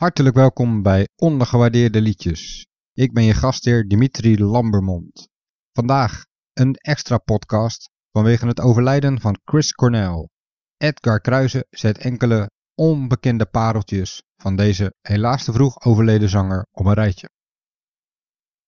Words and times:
Hartelijk 0.00 0.36
welkom 0.36 0.82
bij 0.82 1.08
Ondergewaardeerde 1.16 2.00
Liedjes. 2.00 2.66
Ik 2.92 3.12
ben 3.12 3.24
je 3.24 3.34
gastheer 3.34 3.88
Dimitri 3.88 4.44
Lambermond. 4.44 5.28
Vandaag 5.72 6.24
een 6.52 6.74
extra 6.74 7.18
podcast 7.18 7.90
vanwege 8.12 8.46
het 8.46 8.60
overlijden 8.60 9.20
van 9.20 9.40
Chris 9.44 9.72
Cornell. 9.72 10.28
Edgar 10.76 11.20
Kruijzen 11.20 11.66
zet 11.70 11.98
enkele 11.98 12.50
onbekende 12.74 13.46
pareltjes 13.46 14.22
van 14.36 14.56
deze 14.56 14.94
helaas 15.00 15.44
te 15.44 15.52
vroeg 15.52 15.84
overleden 15.84 16.28
zanger 16.28 16.66
op 16.70 16.86
een 16.86 16.94
rijtje. 16.94 17.28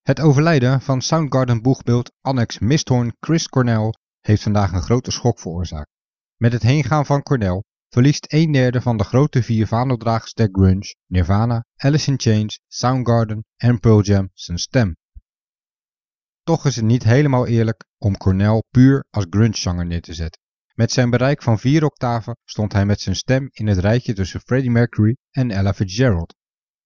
Het 0.01 0.19
overlijden 0.19 0.81
van 0.81 1.01
Soundgarden 1.01 1.61
boegbeeld 1.61 2.11
Annex 2.21 2.59
Misthoorn 2.59 3.15
Chris 3.19 3.47
Cornell 3.47 3.93
heeft 4.21 4.43
vandaag 4.43 4.71
een 4.71 4.81
grote 4.81 5.11
schok 5.11 5.39
veroorzaakt. 5.39 5.89
Met 6.37 6.53
het 6.53 6.61
heengaan 6.61 7.05
van 7.05 7.23
Cornell 7.23 7.63
verliest 7.93 8.33
een 8.33 8.51
derde 8.51 8.81
van 8.81 8.97
de 8.97 9.03
grote 9.03 9.43
vier 9.43 9.67
vaandeldragers 9.67 10.33
der 10.33 10.49
grunge, 10.51 10.95
Nirvana, 11.07 11.65
Alice 11.75 12.11
in 12.11 12.19
Chains, 12.19 12.59
Soundgarden 12.67 13.45
en 13.55 13.79
Pearl 13.79 14.01
Jam 14.01 14.29
zijn 14.33 14.57
stem. 14.57 14.95
Toch 16.43 16.65
is 16.65 16.75
het 16.75 16.85
niet 16.85 17.03
helemaal 17.03 17.47
eerlijk 17.47 17.85
om 17.97 18.17
Cornell 18.17 18.63
puur 18.69 19.05
als 19.09 19.25
grunge-zanger 19.29 19.85
neer 19.85 20.01
te 20.01 20.13
zetten. 20.13 20.41
Met 20.73 20.91
zijn 20.91 21.09
bereik 21.09 21.43
van 21.43 21.59
vier 21.59 21.83
octaven 21.83 22.37
stond 22.45 22.73
hij 22.73 22.85
met 22.85 23.01
zijn 23.01 23.15
stem 23.15 23.49
in 23.51 23.67
het 23.67 23.77
rijtje 23.77 24.13
tussen 24.13 24.41
Freddie 24.41 24.71
Mercury 24.71 25.17
en 25.31 25.51
Ella 25.51 25.73
Fitzgerald. 25.73 26.35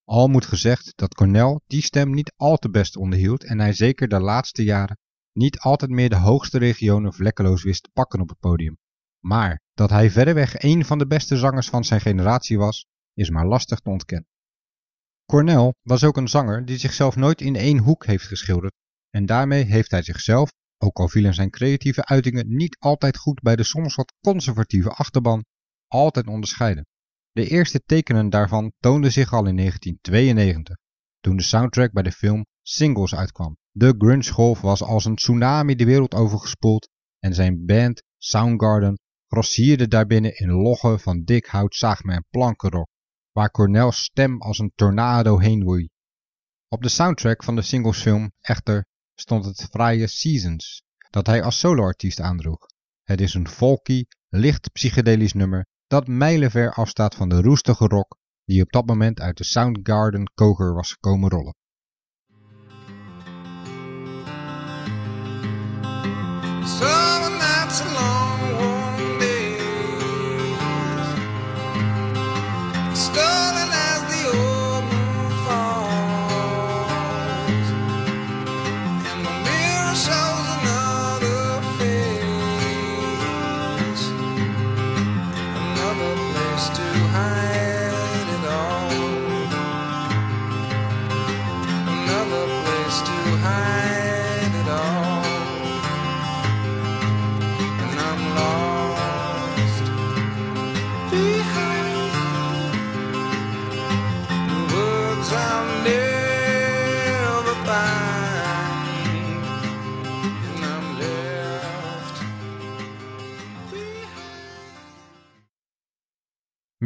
Al 0.04 0.28
moet 0.28 0.46
gezegd 0.46 0.92
dat 0.96 1.14
Cornell 1.14 1.60
die 1.68 1.82
stem 1.82 2.14
niet 2.14 2.34
al 2.36 2.58
te 2.58 2.70
best 2.70 2.96
onderhield 2.98 3.44
en 3.44 3.60
hij 3.60 3.74
zeker 3.74 4.08
de 4.08 4.20
laatste 4.20 4.64
jaren 4.64 4.98
niet 5.34 5.60
altijd 5.60 5.92
meer 5.92 6.10
de 6.10 6.16
hoogste 6.16 6.58
regionen 6.58 7.14
vlekkeloos 7.14 7.64
wist 7.64 7.84
te 7.84 7.90
pakken 7.94 8.22
op 8.22 8.30
het 8.30 8.40
podium. 8.40 8.78
Maar 9.28 9.62
dat 9.74 9.90
hij 9.90 10.12
verreweg 10.12 10.64
een 10.64 10.86
van 10.86 10.98
de 10.98 11.08
beste 11.08 11.38
zangers 11.38 11.70
van 11.70 11.84
zijn 11.84 12.02
generatie 12.02 12.58
was, 12.58 12.86
is 13.14 13.30
maar 13.30 13.48
lastig 13.48 13.80
te 13.80 13.90
ontkennen. 13.90 14.28
Cornell 15.26 15.74
was 15.82 16.04
ook 16.04 16.18
een 16.18 16.28
zanger 16.28 16.66
die 16.66 16.78
zichzelf 16.78 17.16
nooit 17.16 17.42
in 17.42 17.56
één 17.56 17.78
hoek 17.78 18.06
heeft 18.06 18.28
geschilderd 18.28 18.74
en 19.10 19.26
daarmee 19.26 19.64
heeft 19.64 19.92
hij 19.92 20.02
zichzelf, 20.02 20.52
ook 20.78 20.98
al 20.98 21.08
vielen 21.08 21.34
zijn 21.34 21.50
creatieve 21.50 22.06
uitingen 22.06 22.56
niet 22.56 22.78
altijd 22.80 23.18
goed 23.18 23.42
bij 23.42 23.56
de 23.56 23.64
soms 23.64 23.96
wat 23.96 24.14
conservatieve 24.22 24.90
achterban, 24.90 25.46
altijd 25.88 26.28
onderscheiden. 26.28 26.86
De 27.32 27.48
eerste 27.48 27.80
tekenen 27.80 28.30
daarvan 28.30 28.72
toonden 28.80 29.12
zich 29.12 29.34
al 29.34 29.46
in 29.46 29.56
1992, 29.56 30.76
toen 31.20 31.38
de 31.38 31.44
soundtrack 31.44 31.92
bij 31.92 32.04
de 32.04 32.12
film 32.12 32.46
Singles 32.62 33.16
uitkwam. 33.16 33.58
De 33.72 33.96
grunge 33.98 34.32
golf 34.32 34.62
was 34.62 34.84
als 34.84 35.06
een 35.06 35.16
tsunami 35.16 35.76
de 35.76 35.86
wereld 35.86 36.14
overgespoeld 36.14 36.90
en 37.20 37.34
zijn 37.34 37.66
band 37.66 38.04
Soundgarden 38.18 38.98
grossierde 39.28 39.88
daarbinnen 39.88 40.38
in 40.38 40.52
loggen 40.52 41.00
van 41.00 41.24
dik 41.24 41.46
hout 41.46 41.76
zaagme 41.76 42.14
en 42.14 42.26
plankenrok, 42.30 42.90
waar 43.32 43.52
Cornels 43.52 44.04
stem 44.04 44.42
als 44.42 44.60
een 44.60 44.72
tornado 44.76 45.40
heen 45.40 45.64
woei. 45.64 45.90
Op 46.68 46.82
de 46.82 46.90
soundtrack 46.90 47.44
van 47.44 47.56
de 47.56 47.62
singlesfilm 47.62 48.32
echter 48.42 48.86
stond 49.16 49.46
het 49.46 49.68
fraaie 49.72 50.08
Seasons, 50.08 50.84
dat 51.10 51.28
hij 51.28 51.44
als 51.44 51.60
soloartiest 51.60 52.20
aandroeg. 52.20 52.66
Het 53.04 53.22
is 53.22 53.34
een 53.34 53.48
folky, 53.48 54.04
licht 54.30 54.72
psychedelisch 54.72 55.34
nummer 55.34 55.66
dat 55.88 56.08
mijlenver 56.08 56.74
afstaat 56.74 57.16
van 57.16 57.30
de 57.30 57.42
roestige 57.42 57.86
rock 57.86 58.18
die 58.46 58.62
op 58.62 58.72
dat 58.72 58.86
moment 58.86 59.20
uit 59.20 59.38
de 59.38 59.44
Soundgarden 59.44 60.32
koker 60.34 60.74
was 60.74 60.92
gekomen 60.92 61.30
rollen. 61.30 61.56
Stop. 72.98 73.47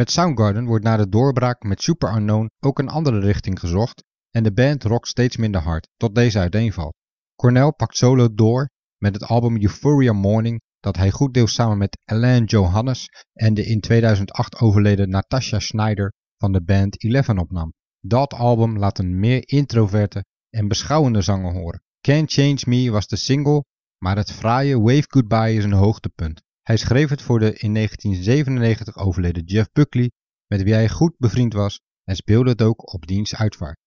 Met 0.01 0.11
Soundgarden 0.11 0.65
wordt 0.65 0.83
na 0.83 0.97
de 0.97 1.09
doorbraak 1.09 1.63
met 1.63 1.81
Super 1.81 2.15
Unknown 2.15 2.49
ook 2.59 2.79
een 2.79 2.89
andere 2.89 3.19
richting 3.19 3.59
gezocht 3.59 4.03
en 4.31 4.43
de 4.43 4.53
band 4.53 4.83
rockt 4.83 5.07
steeds 5.07 5.37
minder 5.37 5.61
hard, 5.61 5.87
tot 5.97 6.15
deze 6.15 6.39
uiteenvalt. 6.39 6.93
Cornell 7.35 7.71
pakt 7.71 7.97
solo 7.97 8.33
door 8.33 8.69
met 8.97 9.13
het 9.13 9.23
album 9.23 9.61
Euphoria 9.61 10.13
Morning 10.13 10.61
dat 10.79 10.95
hij 10.95 11.11
goed 11.11 11.33
deels 11.33 11.53
samen 11.53 11.77
met 11.77 11.97
Alain 12.05 12.43
Johannes 12.43 13.09
en 13.33 13.53
de 13.53 13.65
in 13.65 13.79
2008 13.79 14.59
overleden 14.59 15.09
Natasha 15.09 15.59
Schneider 15.59 16.13
van 16.37 16.51
de 16.51 16.63
band 16.63 17.03
Eleven 17.03 17.37
opnam. 17.37 17.73
Dat 17.99 18.33
album 18.33 18.77
laat 18.77 18.99
een 18.99 19.19
meer 19.19 19.47
introverte 19.47 20.25
en 20.49 20.67
beschouwende 20.67 21.21
zanger 21.21 21.53
horen. 21.53 21.81
Can't 21.99 22.31
Change 22.31 22.59
Me 22.67 22.91
was 22.91 23.07
de 23.07 23.15
single, 23.15 23.63
maar 23.97 24.15
het 24.15 24.31
fraaie 24.31 24.81
Wave 24.81 25.05
Goodbye 25.07 25.53
is 25.53 25.63
een 25.63 25.71
hoogtepunt. 25.71 26.41
Hij 26.61 26.77
schreef 26.77 27.09
het 27.09 27.21
voor 27.21 27.39
de 27.39 27.53
in 27.53 27.73
1997 27.73 28.97
overleden 28.97 29.43
Jeff 29.43 29.71
Buckley, 29.71 30.11
met 30.47 30.63
wie 30.63 30.73
hij 30.73 30.89
goed 30.89 31.13
bevriend 31.17 31.53
was, 31.53 31.81
en 32.03 32.15
speelde 32.15 32.49
het 32.49 32.61
ook 32.61 32.93
op 32.93 33.07
diens 33.07 33.35
uitvaart. 33.35 33.79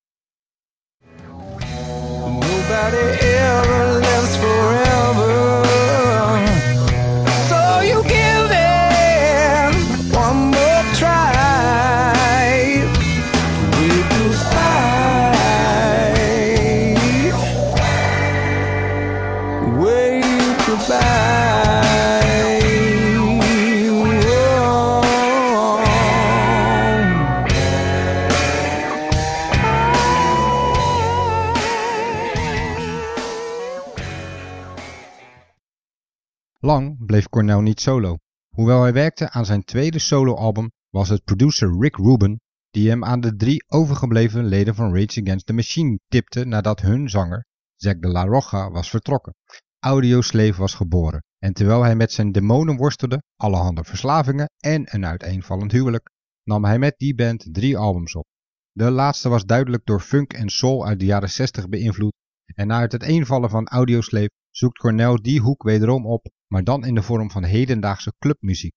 Lang 36.65 37.07
bleef 37.07 37.29
Cornell 37.29 37.61
niet 37.61 37.81
solo. 37.81 38.19
Hoewel 38.57 38.83
hij 38.83 38.93
werkte 38.93 39.31
aan 39.31 39.45
zijn 39.45 39.65
tweede 39.65 39.99
soloalbum, 39.99 40.71
was 40.91 41.09
het 41.09 41.25
producer 41.25 41.79
Rick 41.79 41.97
Rubin 41.97 42.41
die 42.71 42.89
hem 42.89 43.05
aan 43.05 43.21
de 43.21 43.37
drie 43.37 43.65
overgebleven 43.69 44.45
leden 44.45 44.75
van 44.75 44.95
Rage 44.95 45.21
Against 45.21 45.47
the 45.47 45.53
Machine 45.53 45.99
tipte 46.09 46.45
nadat 46.45 46.81
hun 46.81 47.11
zanger, 47.11 47.45
Zack 47.77 48.03
de 48.03 48.09
la 48.09 48.25
Rocha, 48.25 48.71
was 48.71 48.91
vertrokken. 48.91 49.35
Audioslave 49.79 50.61
was 50.61 50.75
geboren 50.75 51.25
en 51.39 51.53
terwijl 51.53 51.83
hij 51.83 51.97
met 51.97 52.13
zijn 52.13 52.33
demonen 52.33 52.77
worstelde, 52.77 53.23
allerhande 53.37 53.85
verslavingen 53.85 54.51
en 54.59 54.95
een 54.95 55.07
uiteenvallend 55.07 55.73
huwelijk, 55.73 56.11
nam 56.43 56.65
hij 56.65 56.79
met 56.79 56.95
die 56.97 57.15
band 57.15 57.49
drie 57.53 57.79
albums 57.79 58.15
op. 58.15 58.27
De 58.73 58.91
laatste 58.91 59.29
was 59.29 59.45
duidelijk 59.45 59.85
door 59.85 60.01
funk 60.01 60.33
en 60.33 60.49
soul 60.49 60.87
uit 60.87 60.99
de 60.99 61.05
jaren 61.05 61.31
60 61.31 61.69
beïnvloed 61.69 62.13
en 62.55 62.67
na 62.67 62.81
het 62.81 62.93
uiteenvallen 62.93 63.51
van 63.51 63.67
Audioslave 63.67 64.31
zoekt 64.51 64.79
Cornell 64.79 65.19
die 65.23 65.41
hoek 65.41 65.63
wederom 65.63 66.07
op, 66.07 66.27
maar 66.55 66.65
dan 66.65 66.85
in 66.85 66.95
de 66.95 67.03
vorm 67.03 67.31
van 67.31 67.45
hedendaagse 67.45 68.13
clubmuziek. 68.19 68.75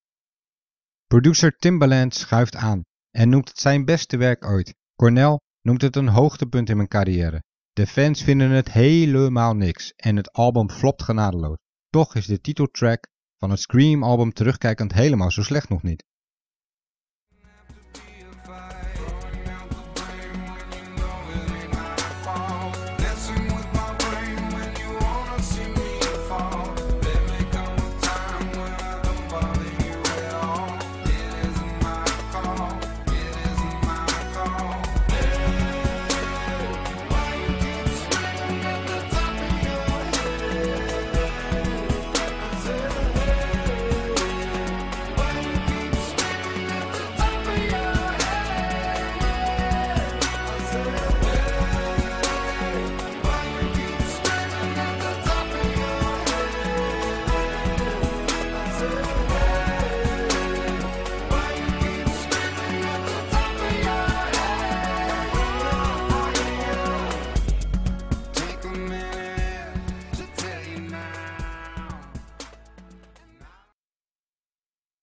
Producer 1.07 1.57
Timbaland 1.57 2.15
schuift 2.15 2.55
aan 2.55 2.81
en 3.11 3.29
noemt 3.29 3.47
het 3.47 3.59
zijn 3.59 3.85
beste 3.85 4.17
werk 4.17 4.45
ooit. 4.45 4.75
Cornell 4.95 5.39
noemt 5.61 5.81
het 5.81 5.95
een 5.95 6.07
hoogtepunt 6.07 6.69
in 6.69 6.75
mijn 6.75 6.87
carrière. 6.87 7.43
De 7.73 7.87
fans 7.87 8.23
vinden 8.23 8.49
het 8.49 8.71
helemaal 8.71 9.53
niks 9.55 9.93
en 9.95 10.15
het 10.15 10.31
album 10.31 10.69
flopt 10.69 11.03
genadeloos. 11.03 11.57
Toch 11.89 12.15
is 12.15 12.25
de 12.25 12.41
titeltrack 12.41 13.07
van 13.37 13.49
het 13.49 13.59
Scream 13.59 14.03
album 14.03 14.33
terugkijkend 14.33 14.93
helemaal 14.93 15.31
zo 15.31 15.43
slecht 15.43 15.69
nog 15.69 15.83
niet. 15.83 16.03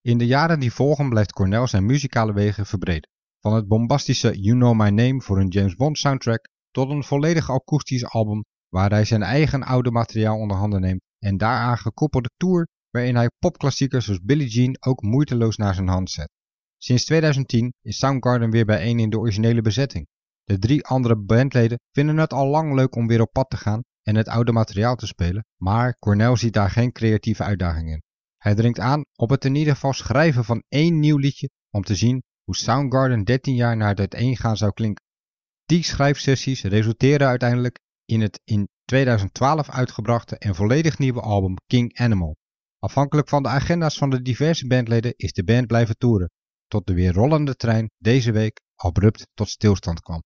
In 0.06 0.18
de 0.18 0.26
jaren 0.26 0.60
die 0.60 0.72
volgen 0.72 1.08
blijft 1.08 1.32
Cornell 1.32 1.66
zijn 1.66 1.86
muzikale 1.86 2.32
wegen 2.32 2.66
verbreden. 2.66 3.10
Van 3.40 3.54
het 3.54 3.68
bombastische 3.68 4.40
You 4.40 4.56
Know 4.56 4.74
My 4.74 4.88
Name 4.88 5.22
voor 5.22 5.38
een 5.38 5.48
James 5.48 5.76
Bond 5.76 5.98
soundtrack 5.98 6.48
tot 6.70 6.90
een 6.90 7.04
volledig 7.04 7.50
akoestisch 7.50 8.04
album 8.04 8.44
waar 8.68 8.90
hij 8.90 9.04
zijn 9.04 9.22
eigen 9.22 9.62
oude 9.62 9.90
materiaal 9.90 10.38
onder 10.38 10.56
handen 10.56 10.80
neemt 10.80 11.00
en 11.18 11.36
daaraan 11.36 11.78
gekoppelde 11.78 12.30
tour 12.36 12.66
waarin 12.90 13.16
hij 13.16 13.30
popklassiekers 13.38 14.04
zoals 14.04 14.20
Billie 14.22 14.48
Jean 14.48 14.76
ook 14.80 15.02
moeiteloos 15.02 15.56
naar 15.56 15.74
zijn 15.74 15.88
hand 15.88 16.10
zet. 16.10 16.30
Sinds 16.78 17.04
2010 17.04 17.72
is 17.82 17.98
Soundgarden 17.98 18.50
weer 18.50 18.64
bijeen 18.64 18.98
in 18.98 19.10
de 19.10 19.18
originele 19.18 19.62
bezetting. 19.62 20.06
De 20.44 20.58
drie 20.58 20.84
andere 20.84 21.16
bandleden 21.16 21.80
vinden 21.92 22.16
het 22.16 22.32
al 22.32 22.46
lang 22.46 22.74
leuk 22.74 22.96
om 22.96 23.06
weer 23.06 23.20
op 23.20 23.32
pad 23.32 23.50
te 23.50 23.56
gaan 23.56 23.80
en 24.02 24.16
het 24.16 24.28
oude 24.28 24.52
materiaal 24.52 24.96
te 24.96 25.06
spelen, 25.06 25.44
maar 25.56 25.96
Cornell 25.98 26.36
ziet 26.36 26.52
daar 26.52 26.70
geen 26.70 26.92
creatieve 26.92 27.42
uitdaging 27.42 27.90
in. 27.90 28.02
Hij 28.44 28.55
dringt 28.55 28.79
aan 28.79 29.05
op 29.17 29.31
het 29.31 29.44
in 29.44 29.55
ieder 29.55 29.73
geval 29.73 29.93
schrijven 29.93 30.44
van 30.44 30.62
één 30.69 30.99
nieuw 30.99 31.17
liedje 31.17 31.50
om 31.70 31.82
te 31.82 31.94
zien 31.94 32.23
hoe 32.43 32.56
Soundgarden 32.56 33.25
13 33.25 33.55
jaar 33.55 33.76
na 33.76 33.88
het 33.88 33.99
uiteengaan 33.99 34.56
zou 34.56 34.73
klinken. 34.73 35.05
Die 35.64 35.82
schrijfsessies 35.82 36.62
resulteren 36.62 37.26
uiteindelijk 37.26 37.81
in 38.05 38.20
het 38.20 38.41
in 38.44 38.69
2012 38.85 39.70
uitgebrachte 39.70 40.38
en 40.38 40.55
volledig 40.55 40.99
nieuwe 40.99 41.20
album 41.20 41.55
King 41.67 41.99
Animal. 41.99 42.37
Afhankelijk 42.79 43.29
van 43.29 43.43
de 43.43 43.49
agenda's 43.49 43.99
van 43.99 44.11
de 44.11 44.23
diverse 44.23 44.67
bandleden 44.67 45.14
is 45.17 45.32
de 45.32 45.44
band 45.44 45.67
blijven 45.67 45.97
toeren, 45.97 46.31
tot 46.67 46.87
de 46.87 46.94
weer 46.94 47.12
rollende 47.12 47.56
trein 47.56 47.90
deze 47.99 48.32
week 48.32 48.61
abrupt 48.75 49.26
tot 49.35 49.49
stilstand 49.49 50.00
kwam. 50.00 50.23